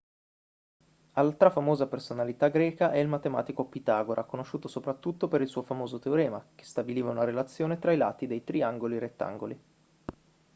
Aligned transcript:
altra 1.11 1.51
famosa 1.51 1.85
personalità 1.87 2.47
greca 2.47 2.91
è 2.91 2.97
il 2.97 3.07
matematico 3.07 3.65
pitagora 3.65 4.23
conosciuto 4.23 4.67
soprattutto 4.67 5.27
per 5.27 5.41
il 5.41 5.47
suo 5.47 5.61
famoso 5.61 5.99
teorema 5.99 6.43
che 6.55 6.63
stabiliva 6.65 7.11
una 7.11 7.23
relazione 7.23 7.77
tra 7.77 7.91
i 7.93 7.97
lati 7.97 8.25
dei 8.25 8.43
triangoli 8.43 8.97
rettangoli 8.97 9.61